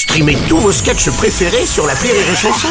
[0.00, 2.68] Streamez tous vos sketchs préférés sur la Rire et Chanson.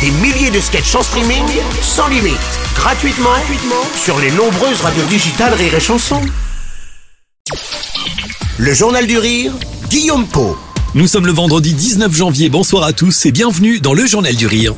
[0.00, 1.44] Des milliers de sketchs en streaming,
[1.82, 2.38] sans limite,
[2.74, 6.22] gratuitement, gratuitement sur les nombreuses radios digitales Rire et Chanson.
[8.56, 9.52] Le Journal du Rire,
[9.90, 10.56] Guillaume Po.
[10.94, 14.46] Nous sommes le vendredi 19 janvier, bonsoir à tous et bienvenue dans le Journal du
[14.46, 14.74] Rire.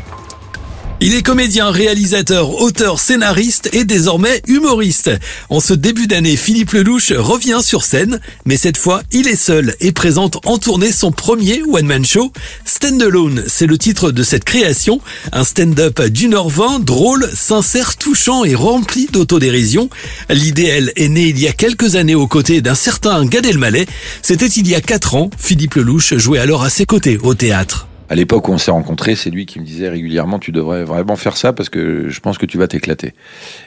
[1.07, 5.11] Il est comédien, réalisateur, auteur, scénariste et désormais humoriste.
[5.51, 9.77] En ce début d'année, Philippe Lelouch revient sur scène, mais cette fois, il est seul
[9.81, 12.33] et présente en tournée son premier one-man show.
[12.65, 14.99] Stand Alone, c'est le titre de cette création.
[15.33, 19.91] Un stand-up d'une heure vingt, drôle, sincère, touchant et rempli d'autodérision.
[20.31, 23.85] L'idée, elle, est née il y a quelques années aux côtés d'un certain Gad Elmaleh.
[24.23, 25.29] C'était il y a quatre ans.
[25.37, 27.89] Philippe Lelouch jouait alors à ses côtés au théâtre.
[28.11, 31.17] À l'époque où on s'est rencontrés, c'est lui qui me disait régulièrement tu devrais vraiment
[31.17, 33.15] faire ça parce que je pense que tu vas t'éclater.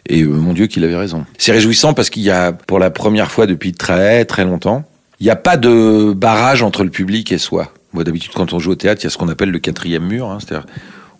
[0.07, 1.25] Et euh, mon Dieu qu'il avait raison.
[1.37, 4.83] C'est réjouissant parce qu'il y a pour la première fois depuis très très longtemps,
[5.19, 7.73] il n'y a pas de barrage entre le public et soi.
[7.93, 10.05] Moi d'habitude quand on joue au théâtre, il y a ce qu'on appelle le quatrième
[10.05, 10.67] mur, hein, c'est-à-dire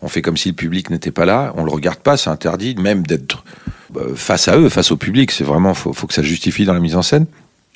[0.02, 2.76] on fait comme si le public n'était pas là, on le regarde pas, c'est interdit
[2.76, 3.44] même d'être
[3.90, 5.32] bah, face à eux, face au public.
[5.32, 7.26] C'est vraiment faut, faut que ça justifie dans la mise en scène.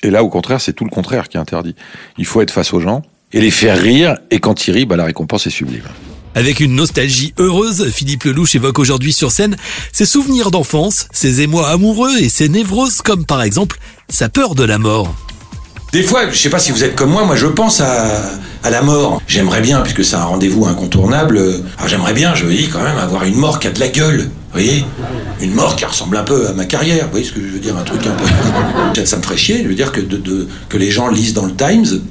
[0.04, 1.76] Et là, au contraire, c'est tout le contraire qui est interdit.
[2.18, 3.02] Il faut être face aux gens
[3.32, 4.16] et les faire rire.
[4.30, 5.84] Et quand ils rient, bah, la récompense est sublime.
[6.34, 9.56] Avec une nostalgie heureuse, Philippe Lelouch évoque aujourd'hui sur scène
[9.92, 14.64] ses souvenirs d'enfance, ses émois amoureux et ses névroses comme par exemple sa peur de
[14.64, 15.14] la mort.
[15.92, 18.22] Des fois, je sais pas si vous êtes comme moi, moi je pense à,
[18.62, 19.20] à la mort.
[19.26, 21.38] J'aimerais bien, puisque c'est un rendez-vous incontournable,
[21.76, 24.30] alors j'aimerais bien, je dis quand même, avoir une mort qui a de la gueule.
[24.52, 24.84] Vous voyez
[25.40, 27.06] Une mort qui ressemble un peu à ma carrière.
[27.06, 29.04] Vous voyez ce que je veux dire Un truc un peu.
[29.06, 31.86] Ça me ferait chier, je veux dire, que, que les gens lisent dans le Times.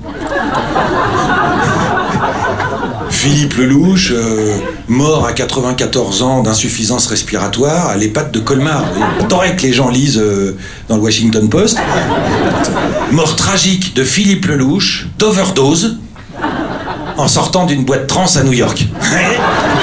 [3.12, 8.84] Philippe Lelouch, euh, mort à 94 ans d'insuffisance respiratoire à l'EHPAD de Colmar.
[9.30, 10.58] T'aurais que les gens lisent euh,
[10.89, 11.78] dans le Washington Post.
[13.12, 16.00] Mort tragique de Philippe Lelouch d'overdose
[17.17, 18.88] en sortant d'une boîte trans à New York.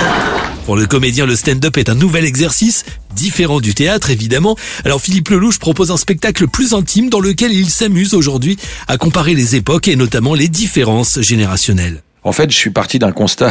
[0.68, 2.84] Pour le comédien, le stand-up est un nouvel exercice,
[3.16, 4.54] différent du théâtre évidemment.
[4.84, 9.32] Alors Philippe Lelouch propose un spectacle plus intime dans lequel il s'amuse aujourd'hui à comparer
[9.32, 12.02] les époques et notamment les différences générationnelles.
[12.22, 13.50] En fait, je suis parti d'un constat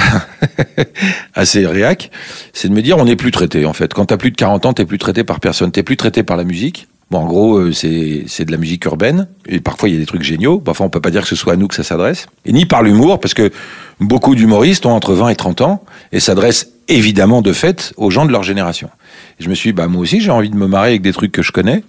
[1.33, 2.11] assez réac,
[2.53, 3.95] c'est de me dire on n'est plus traité en fait.
[3.95, 6.37] Quand t'as plus de 40 ans, t'es plus traité par personne, t'es plus traité par
[6.37, 6.87] la musique.
[7.09, 10.05] Bon, en gros, euh, c'est de la musique urbaine et parfois il y a des
[10.05, 10.59] trucs géniaux.
[10.59, 12.27] Parfois, on peut pas dire que ce soit à nous que ça s'adresse.
[12.45, 13.51] Et ni par l'humour, parce que
[14.01, 18.25] beaucoup d'humoristes ont entre 20 et 30 ans et s'adressent évidemment de fait aux gens
[18.25, 18.89] de leur génération.
[19.39, 21.13] Et je me suis dit, bah moi aussi j'ai envie de me marrer avec des
[21.13, 21.83] trucs que je connais.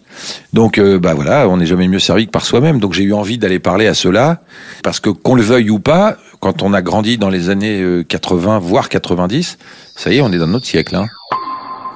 [0.52, 2.78] Donc euh, bah voilà, on n'est jamais mieux servi que par soi-même.
[2.78, 4.40] Donc j'ai eu envie d'aller parler à ceux-là
[4.84, 8.56] parce que qu'on le veuille ou pas, quand on a grandi dans les années 80
[8.56, 9.58] euh, voire 90,
[9.96, 10.94] ça y est, on est dans notre siècle.
[10.94, 11.06] Hein.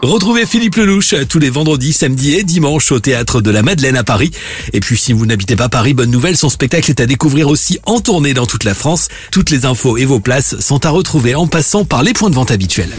[0.02, 4.02] Retrouvez Philippe Lelouch tous les vendredis, samedis et dimanches au théâtre de la Madeleine à
[4.02, 4.32] Paris.
[4.72, 7.78] Et puis si vous n'habitez pas Paris, bonne nouvelle, son spectacle est à découvrir aussi
[7.86, 9.06] en tournée dans toute la France.
[9.30, 12.34] Toutes les infos et vos places sont à retrouver en passant par les points de
[12.34, 12.92] vente habituels.